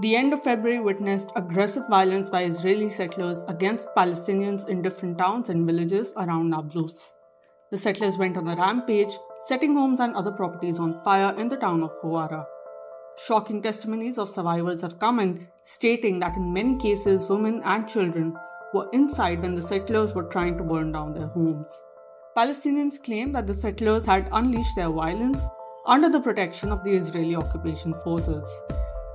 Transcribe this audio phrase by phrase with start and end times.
[0.00, 5.48] The end of February witnessed aggressive violence by Israeli settlers against Palestinians in different towns
[5.48, 7.14] and villages around Nablus.
[7.72, 11.56] The settlers went on a rampage, setting homes and other properties on fire in the
[11.56, 12.46] town of Hawara.
[13.26, 18.36] Shocking testimonies of survivors have come in, stating that in many cases, women and children
[18.72, 21.66] were inside when the settlers were trying to burn down their homes.
[22.36, 25.44] Palestinians claim that the settlers had unleashed their violence
[25.86, 28.46] under the protection of the Israeli occupation forces.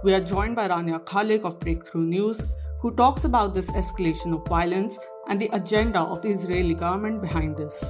[0.04, 2.42] We are joined by Rania Khalek of Breakthrough News,
[2.82, 7.56] who talks about this escalation of violence and the agenda of the Israeli government behind
[7.56, 7.82] this.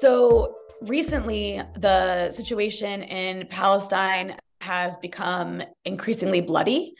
[0.00, 6.92] So, recently, the situation in Palestine has become increasingly bloody,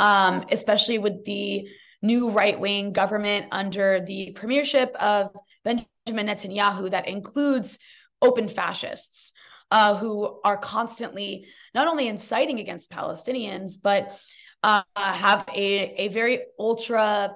[0.00, 1.68] um, especially with the
[2.02, 5.30] new right wing government under the premiership of
[5.62, 7.78] Benjamin Netanyahu that includes
[8.20, 9.32] open fascists
[9.70, 14.18] uh, who are constantly not only inciting against Palestinians, but
[14.62, 17.34] uh, have a, a very ultra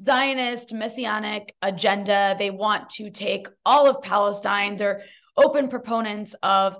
[0.00, 2.34] Zionist messianic agenda.
[2.38, 4.76] They want to take all of Palestine.
[4.76, 5.02] They're
[5.36, 6.76] open proponents of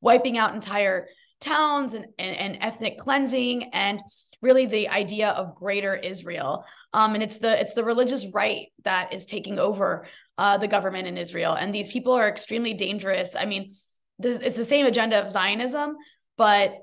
[0.00, 1.08] wiping out entire
[1.40, 4.00] towns and, and, and ethnic cleansing and
[4.40, 6.64] really the idea of greater Israel.
[6.92, 10.06] Um, and it's the it's the religious right that is taking over
[10.38, 11.54] uh, the government in Israel.
[11.54, 13.34] And these people are extremely dangerous.
[13.36, 13.74] I mean,
[14.18, 15.96] this, it's the same agenda of Zionism,
[16.36, 16.78] but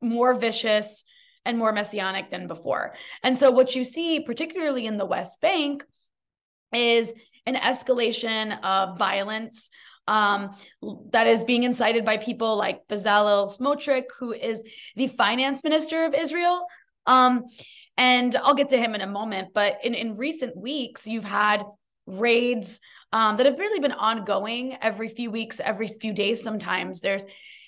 [0.00, 1.04] more vicious
[1.44, 2.94] and more messianic than before.
[3.22, 5.84] And so, what you see, particularly in the West Bank,
[6.72, 7.14] is
[7.46, 9.70] an escalation of violence
[10.06, 10.56] um,
[11.10, 14.62] that is being incited by people like Bezalel Smotrich, who is
[14.96, 16.66] the finance minister of Israel.
[17.06, 17.44] Um,
[17.96, 19.48] and I'll get to him in a moment.
[19.54, 21.62] But in, in recent weeks, you've had
[22.06, 22.80] raids
[23.12, 26.42] um, that have really been ongoing every few weeks, every few days.
[26.42, 27.24] Sometimes there's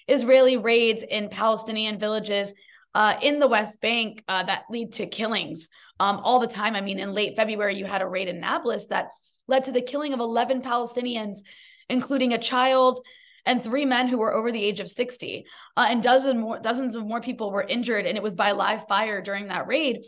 [0.09, 2.53] Israeli raids in Palestinian villages
[2.95, 6.75] uh, in the West Bank uh, that lead to killings um, all the time.
[6.75, 9.09] I mean, in late February, you had a raid in Nablus that
[9.49, 11.41] led to the killing of 11 Palestinians,
[11.89, 13.01] including a child
[13.45, 15.47] and three men who were over the age of 60.
[15.77, 18.87] Uh, and dozen more, dozens of more people were injured, and it was by live
[18.87, 20.05] fire during that raid.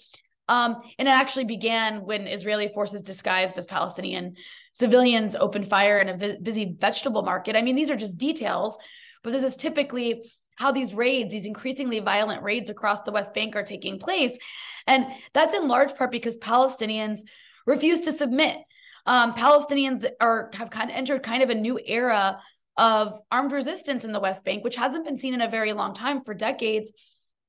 [0.49, 4.35] Um, and it actually began when Israeli forces disguised as Palestinian
[4.73, 7.57] civilians opened fire in a busy vegetable market.
[7.57, 8.77] I mean, these are just details,
[9.23, 13.57] but this is typically how these raids, these increasingly violent raids across the West Bank
[13.57, 14.39] are taking place.
[14.87, 17.21] And that's in large part because Palestinians
[17.67, 18.59] refuse to submit.
[19.07, 22.41] Um, Palestinians are have kind of entered kind of a new era
[22.77, 25.95] of armed resistance in the West Bank, which hasn't been seen in a very long
[25.95, 26.93] time for decades,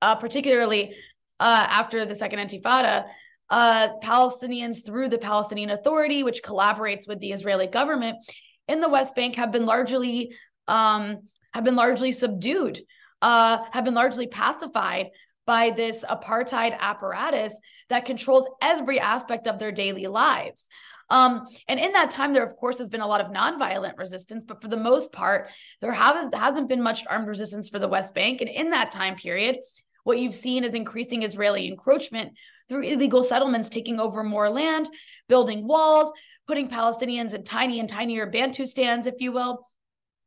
[0.01, 0.95] uh, particularly
[1.39, 3.05] uh, after the Second Intifada
[3.49, 8.17] uh, Palestinians through the Palestinian Authority, which collaborates with the Israeli government
[8.67, 10.35] in the West Bank, have been largely
[10.67, 11.19] um,
[11.53, 12.81] have been largely subdued,
[13.21, 15.09] uh, have been largely pacified
[15.45, 17.55] by this apartheid apparatus
[17.89, 20.67] that controls every aspect of their daily lives.
[21.09, 24.43] Um, and in that time, there of course has been a lot of nonviolent resistance,
[24.43, 25.49] but for the most part,
[25.81, 28.41] there haven't hasn't been much armed resistance for the West Bank.
[28.41, 29.59] And in that time period,
[30.05, 32.33] what you've seen is increasing Israeli encroachment
[32.69, 34.87] through illegal settlements taking over more land,
[35.27, 36.11] building walls,
[36.47, 39.67] putting Palestinians in tiny and tinier Bantustans, if you will.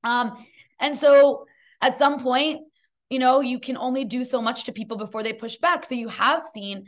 [0.04, 0.44] Um,
[0.80, 1.46] and so
[1.80, 2.62] at some point,
[3.08, 5.86] you know, you can only do so much to people before they push back.
[5.86, 6.86] So you have seen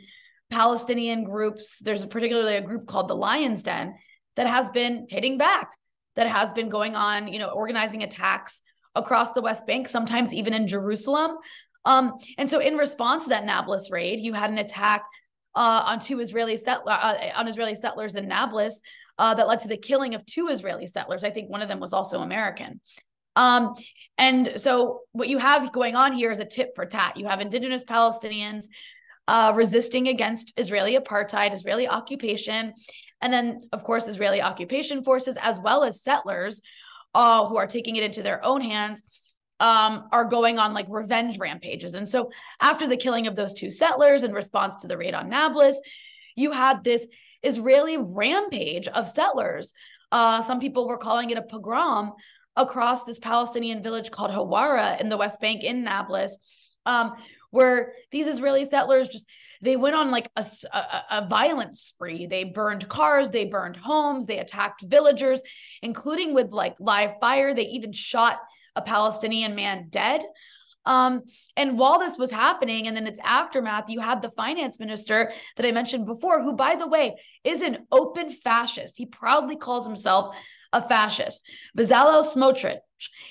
[0.49, 3.95] Palestinian groups, there's particularly a group called the Lion's Den
[4.35, 5.71] that has been hitting back,
[6.17, 8.61] that has been going on, you know, organizing attacks
[8.95, 11.37] across the West Bank, sometimes even in Jerusalem.
[11.85, 15.03] Um, and so in response to that Nablus raid, you had an attack
[15.55, 18.81] uh, on two Israeli settler, uh, on Israeli settlers in Nablus
[19.17, 21.23] uh, that led to the killing of two Israeli settlers.
[21.23, 22.79] I think one of them was also American.
[23.35, 23.75] Um,
[24.17, 27.17] and so what you have going on here is a tit for tat.
[27.17, 28.65] You have indigenous Palestinians
[29.27, 32.73] uh, resisting against Israeli apartheid, Israeli occupation,
[33.21, 36.61] and then of course Israeli occupation forces as well as settlers
[37.13, 39.03] uh, who are taking it into their own hands
[39.61, 41.93] um, are going on like revenge rampages.
[41.93, 45.29] And so after the killing of those two settlers in response to the raid on
[45.29, 45.79] Nablus,
[46.35, 47.07] you had this
[47.43, 49.73] Israeli rampage of settlers.
[50.11, 52.13] Uh, some people were calling it a pogrom
[52.55, 56.35] across this Palestinian village called Hawara in the West Bank in Nablus,
[56.87, 57.13] um,
[57.51, 59.27] where these Israeli settlers just
[59.63, 60.43] they went on like a,
[60.73, 62.25] a, a violent spree.
[62.25, 65.43] They burned cars, they burned homes, they attacked villagers,
[65.83, 67.53] including with like live fire.
[67.53, 68.39] They even shot
[68.75, 70.21] a Palestinian man dead.
[70.85, 71.23] Um,
[71.55, 75.65] and while this was happening, and then its aftermath, you had the finance minister that
[75.65, 78.97] I mentioned before, who, by the way, is an open fascist.
[78.97, 80.35] He proudly calls himself
[80.73, 81.41] a fascist.
[81.77, 82.79] Bezalel Smotrich,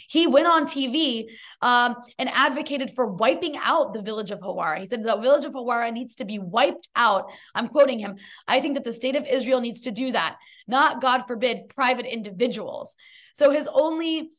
[0.08, 1.26] he went on TV
[1.62, 4.78] um, and advocated for wiping out the village of Hawara.
[4.78, 7.30] He said the village of Hawara needs to be wiped out.
[7.54, 8.16] I'm quoting him.
[8.46, 12.06] I think that the state of Israel needs to do that, not, God forbid, private
[12.06, 12.94] individuals.
[13.32, 14.30] So his only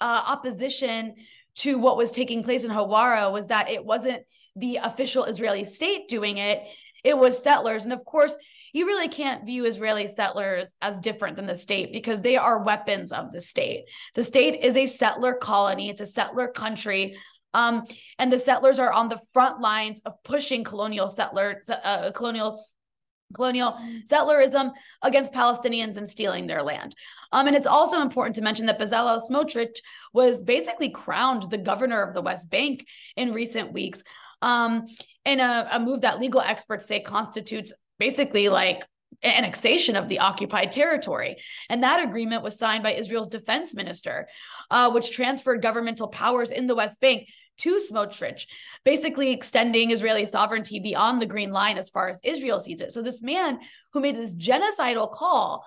[0.00, 1.14] uh, opposition
[1.56, 4.22] to what was taking place in Hawara was that it wasn't
[4.56, 6.62] the official Israeli state doing it,
[7.04, 7.84] it was settlers.
[7.84, 8.36] And of course,
[8.72, 13.12] you really can't view Israeli settlers as different than the state because they are weapons
[13.12, 13.84] of the state.
[14.14, 17.16] The state is a settler colony, it's a settler country.
[17.54, 17.86] Um,
[18.18, 22.64] and the settlers are on the front lines of pushing colonial settler, uh, colonial
[23.34, 23.78] colonial
[24.10, 24.72] settlerism
[25.02, 26.94] against Palestinians and stealing their land.
[27.32, 29.76] Um, and it's also important to mention that Bezalel Smotrich
[30.12, 32.86] was basically crowned the governor of the West Bank
[33.16, 34.02] in recent weeks
[34.42, 34.86] um,
[35.24, 38.84] in a, a move that legal experts say constitutes basically like
[39.24, 41.36] annexation of the occupied territory.
[41.68, 44.28] And that agreement was signed by Israel's defense minister,
[44.70, 47.28] uh, which transferred governmental powers in the West Bank
[47.58, 48.46] to Smotrich,
[48.84, 52.92] basically extending Israeli sovereignty beyond the Green Line as far as Israel sees it.
[52.92, 53.60] So this man
[53.92, 55.64] who made this genocidal call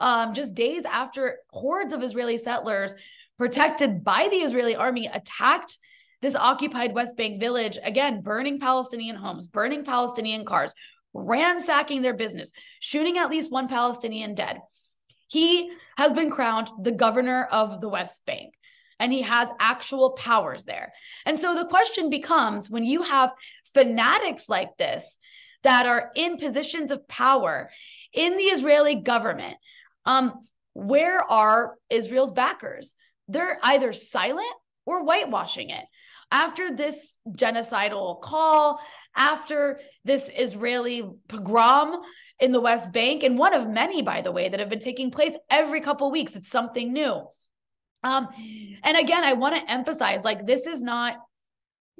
[0.00, 2.94] um, just days after hordes of Israeli settlers
[3.36, 5.78] protected by the Israeli army attacked
[6.20, 10.74] this occupied West Bank village, again, burning Palestinian homes, burning Palestinian cars,
[11.14, 12.50] ransacking their business,
[12.80, 14.60] shooting at least one Palestinian dead.
[15.28, 18.54] He has been crowned the governor of the West Bank
[18.98, 20.92] and he has actual powers there.
[21.24, 23.30] And so the question becomes when you have
[23.74, 25.18] fanatics like this
[25.62, 27.70] that are in positions of power
[28.12, 29.56] in the Israeli government,
[30.04, 32.94] um, where are Israel's backers?
[33.28, 34.46] They're either silent
[34.86, 35.84] or whitewashing it
[36.30, 38.80] after this genocidal call,
[39.16, 42.02] after this Israeli pogrom
[42.38, 45.10] in the West Bank, and one of many, by the way, that have been taking
[45.10, 46.36] place every couple weeks.
[46.36, 47.26] It's something new.
[48.02, 48.28] Um,
[48.82, 51.16] and again, I want to emphasize like this is not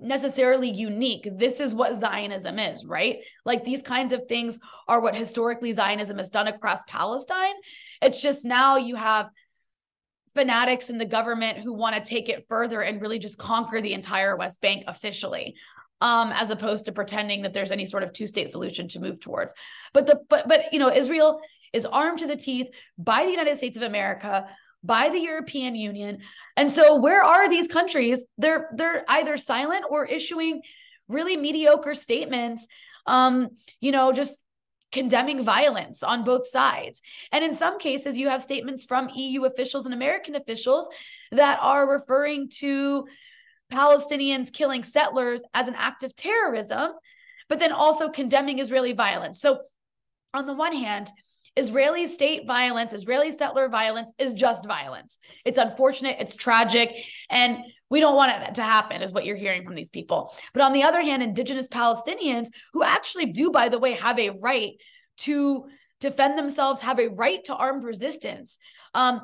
[0.01, 1.29] necessarily unique.
[1.31, 3.19] This is what Zionism is, right?
[3.45, 7.55] Like these kinds of things are what historically Zionism has done across Palestine.
[8.01, 9.29] It's just now you have
[10.35, 13.95] fanatics in the government who want to take it further and really just conquer the
[13.95, 15.57] entire West Bank officially.
[16.01, 19.53] Um, as opposed to pretending that there's any sort of two-state solution to move towards.
[19.93, 21.41] But the but but you know, Israel
[21.73, 24.47] is armed to the teeth by the United States of America,
[24.83, 26.21] by the European Union.
[26.57, 28.25] And so where are these countries?
[28.37, 30.63] They're they're either silent or issuing
[31.09, 32.67] really mediocre statements
[33.09, 33.49] um,
[33.81, 34.39] you know, just
[34.93, 37.03] condemning violence on both sides.
[37.33, 40.89] And in some cases, you have statements from EU officials and American officials
[41.33, 43.07] that are referring to
[43.73, 46.93] Palestinians killing settlers as an act of terrorism,
[47.49, 49.41] but then also condemning Israeli violence.
[49.41, 49.61] So,
[50.33, 51.11] on the one hand,
[51.57, 55.19] Israeli state violence, Israeli settler violence is just violence.
[55.45, 56.95] It's unfortunate, it's tragic,
[57.31, 60.35] and we don't want it to happen, is what you're hearing from these people.
[60.53, 64.31] But on the other hand, indigenous Palestinians, who actually do, by the way, have a
[64.31, 64.75] right
[65.19, 65.67] to
[66.01, 68.59] defend themselves, have a right to armed resistance,
[68.95, 69.23] um,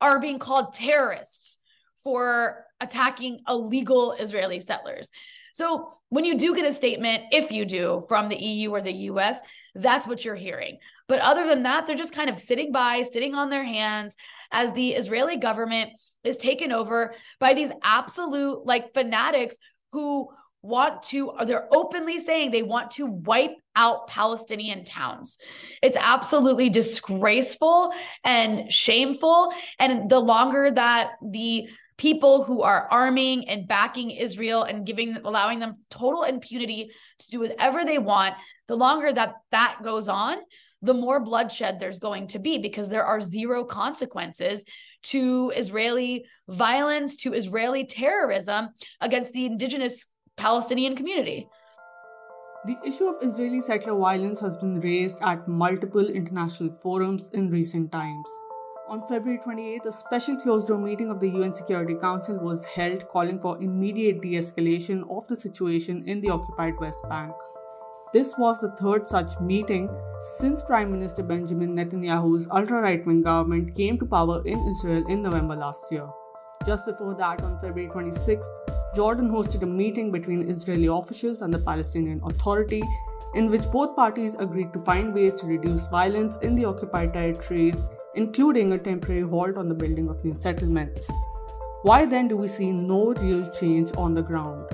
[0.00, 1.58] are being called terrorists
[2.02, 5.10] for attacking illegal Israeli settlers.
[5.52, 8.92] So when you do get a statement, if you do, from the EU or the
[8.92, 9.38] US,
[9.74, 10.78] that's what you're hearing.
[11.06, 14.16] But other than that, they're just kind of sitting by, sitting on their hands
[14.50, 15.90] as the Israeli government
[16.22, 19.56] is taken over by these absolute like fanatics
[19.92, 20.28] who
[20.62, 25.36] want to they're openly saying they want to wipe out Palestinian towns.
[25.82, 27.92] It's absolutely disgraceful
[28.24, 31.68] and shameful and the longer that the
[31.98, 37.40] people who are arming and backing Israel and giving allowing them total impunity to do
[37.40, 38.34] whatever they want,
[38.66, 40.38] the longer that that goes on,
[40.84, 44.64] the more bloodshed there's going to be because there are zero consequences
[45.02, 48.68] to Israeli violence, to Israeli terrorism
[49.00, 51.48] against the indigenous Palestinian community.
[52.66, 57.90] The issue of Israeli settler violence has been raised at multiple international forums in recent
[57.90, 58.28] times.
[58.88, 63.08] On February 28, a special closed door meeting of the UN Security Council was held
[63.08, 67.32] calling for immediate de escalation of the situation in the occupied West Bank.
[68.14, 69.90] This was the third such meeting
[70.38, 75.20] since Prime Minister Benjamin Netanyahu's ultra right wing government came to power in Israel in
[75.20, 76.06] November last year.
[76.64, 78.46] Just before that, on February 26th,
[78.94, 82.84] Jordan hosted a meeting between Israeli officials and the Palestinian Authority
[83.34, 87.84] in which both parties agreed to find ways to reduce violence in the occupied territories
[88.14, 91.10] including a temporary halt on the building of new settlements.
[91.82, 94.68] Why then do we see no real change on the ground?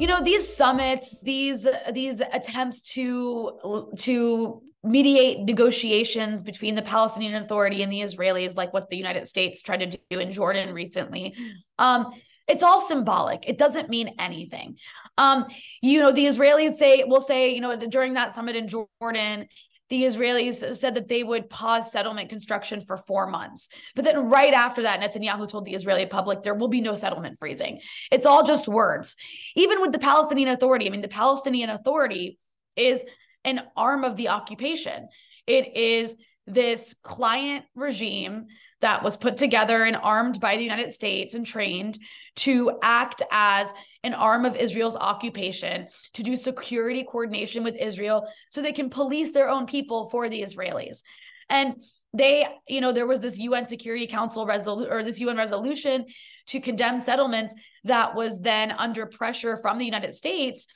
[0.00, 7.82] You know, these summits, these these attempts to to mediate negotiations between the Palestinian Authority
[7.82, 11.34] and the Israelis, like what the United States tried to do in Jordan recently.
[11.78, 12.12] Um,
[12.46, 13.44] it's all symbolic.
[13.46, 14.76] It doesn't mean anything.
[15.18, 15.46] Um,
[15.82, 19.48] you know, the Israelis say will say, you know, during that summit in Jordan,
[19.90, 23.68] the Israelis said that they would pause settlement construction for four months.
[23.94, 27.38] But then, right after that, Netanyahu told the Israeli public there will be no settlement
[27.38, 27.80] freezing.
[28.12, 29.16] It's all just words.
[29.54, 32.38] Even with the Palestinian Authority, I mean, the Palestinian Authority
[32.76, 33.00] is
[33.44, 35.08] an arm of the occupation.
[35.46, 36.14] It is
[36.46, 38.46] this client regime
[38.80, 41.98] that was put together and armed by the United States and trained
[42.36, 43.72] to act as
[44.04, 49.32] an arm of Israel's occupation to do security coordination with Israel so they can police
[49.32, 51.02] their own people for the Israelis.
[51.50, 51.74] And
[52.14, 56.06] they, you know, there was this UN Security Council resolution or this UN resolution
[56.46, 57.54] to condemn settlements
[57.84, 60.66] that was then under pressure from the United States.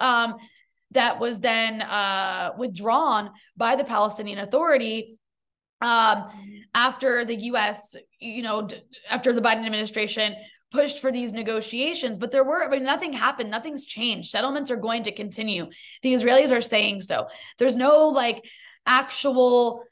[0.00, 0.34] Um,
[0.90, 5.16] that was then uh, withdrawn by the Palestinian Authority
[5.82, 6.30] um,
[6.74, 8.68] after the U.S., you know,
[9.10, 10.34] after the Biden administration
[10.70, 13.50] pushed for these negotiations, but there were, I mean, nothing happened.
[13.50, 14.30] Nothing's changed.
[14.30, 15.66] Settlements are going to continue.
[16.02, 17.26] The Israelis are saying so.
[17.58, 18.42] There's no like
[18.86, 19.84] actual,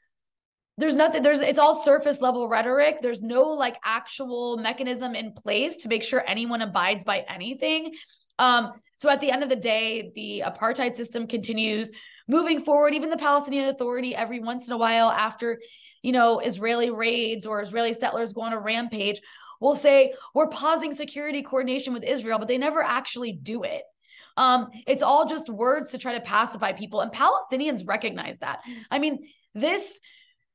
[0.78, 3.02] there's nothing, there's, it's all surface level rhetoric.
[3.02, 7.92] There's no like actual mechanism in place to make sure anyone abides by anything.
[8.38, 11.90] Um, so at the end of the day, the apartheid system continues
[12.30, 12.94] moving forward.
[12.94, 15.60] Even the Palestinian Authority, every once in a while, after
[16.02, 19.20] you know Israeli raids or Israeli settlers go on a rampage,
[19.60, 23.82] will say we're pausing security coordination with Israel, but they never actually do it.
[24.36, 28.60] Um, it's all just words to try to pacify people, and Palestinians recognize that.
[28.90, 30.00] I mean, this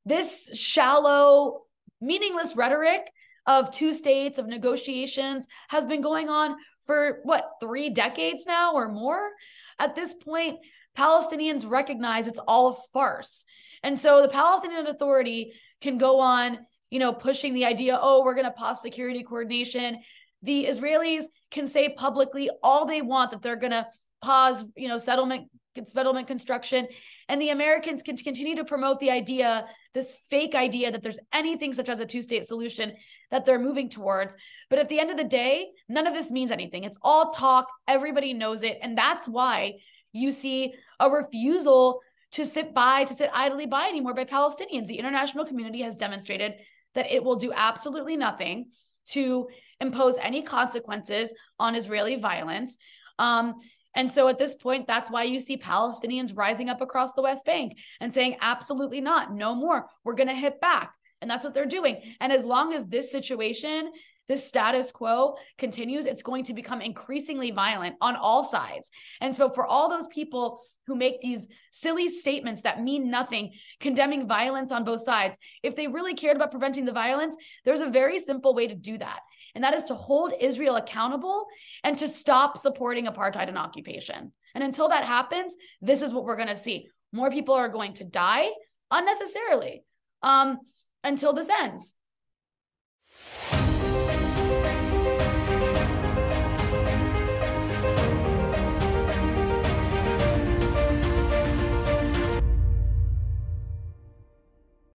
[0.05, 1.63] this shallow,
[1.99, 3.01] meaningless rhetoric
[3.45, 6.55] of two states of negotiations has been going on
[6.85, 9.29] for what three decades now or more.
[9.77, 10.59] At this point,
[10.97, 13.45] Palestinians recognize it's all a farce.
[13.83, 16.59] And so the Palestinian Authority can go on
[16.89, 19.97] you know, pushing the idea, oh, we're going to pause security coordination.
[20.43, 23.87] The Israelis can say publicly all they want that they're going to
[24.21, 25.49] pause, you know, settlement
[25.87, 26.87] settlement construction,
[27.27, 31.73] and the Americans can continue to promote the idea, this fake idea that there's anything
[31.73, 32.93] such as a two-state solution
[33.29, 34.37] that they're moving towards.
[34.69, 36.85] But at the end of the day, none of this means anything.
[36.85, 37.67] It's all talk.
[37.89, 39.73] Everybody knows it, and that's why
[40.13, 44.87] you see a refusal to sit by, to sit idly by anymore by Palestinians.
[44.87, 46.55] The international community has demonstrated
[46.93, 48.71] that it will do absolutely nothing
[49.09, 49.47] to
[49.79, 52.77] impose any consequences on Israeli violence.
[53.19, 53.55] Um,
[53.95, 57.45] and so at this point, that's why you see Palestinians rising up across the West
[57.45, 59.85] Bank and saying, absolutely not, no more.
[60.03, 60.91] We're going to hit back.
[61.21, 62.01] And that's what they're doing.
[62.19, 63.91] And as long as this situation,
[64.27, 68.89] this status quo continues, it's going to become increasingly violent on all sides.
[69.21, 74.27] And so for all those people who make these silly statements that mean nothing, condemning
[74.27, 75.37] violence on both sides.
[75.63, 78.97] If they really cared about preventing the violence, there's a very simple way to do
[78.97, 79.19] that.
[79.55, 81.45] And that is to hold Israel accountable
[81.83, 84.33] and to stop supporting apartheid and occupation.
[84.53, 86.89] And until that happens, this is what we're going to see.
[87.11, 88.49] More people are going to die
[88.91, 89.83] unnecessarily
[90.21, 90.59] um,
[91.03, 91.93] until this ends.